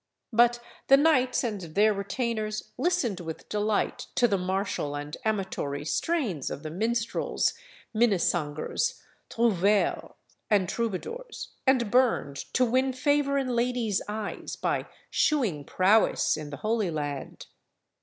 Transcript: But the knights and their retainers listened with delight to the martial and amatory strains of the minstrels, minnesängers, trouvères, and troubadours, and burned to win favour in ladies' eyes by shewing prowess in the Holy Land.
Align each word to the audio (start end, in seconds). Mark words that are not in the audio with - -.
But 0.33 0.59
the 0.87 0.97
knights 0.97 1.43
and 1.43 1.61
their 1.61 1.93
retainers 1.93 2.71
listened 2.75 3.19
with 3.19 3.47
delight 3.49 4.07
to 4.15 4.27
the 4.27 4.39
martial 4.39 4.95
and 4.95 5.15
amatory 5.25 5.85
strains 5.85 6.49
of 6.49 6.63
the 6.63 6.71
minstrels, 6.71 7.53
minnesängers, 7.93 8.99
trouvères, 9.29 10.13
and 10.49 10.67
troubadours, 10.67 11.49
and 11.67 11.91
burned 11.91 12.37
to 12.53 12.65
win 12.65 12.93
favour 12.93 13.37
in 13.37 13.49
ladies' 13.55 14.01
eyes 14.07 14.55
by 14.55 14.87
shewing 15.11 15.65
prowess 15.65 16.35
in 16.35 16.49
the 16.49 16.57
Holy 16.57 16.89
Land. 16.89 17.45